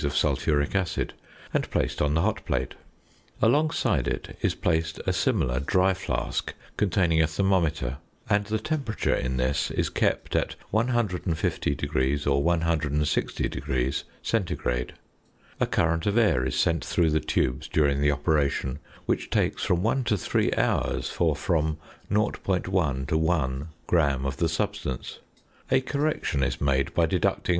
[0.03, 1.13] of sulphuric acid,
[1.53, 2.73] and placed on the hot plate.
[3.39, 9.37] Alongside it is placed a similar dry flask containing a thermometer, and the temperature in
[9.37, 14.93] this is kept at 150° or 160° C.
[15.59, 19.83] A current of air is sent through the tubes during the operation, which takes from
[19.83, 21.77] one to three hours for from
[22.09, 25.19] 0.1 to 1 gram of the substance.
[25.69, 27.49] A correction is made by deducting 0.